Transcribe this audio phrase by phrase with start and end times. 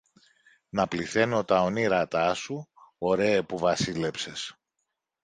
[0.69, 4.55] να πληθαίνω τα ονείρατά σου, ωραίε που βασίλεψες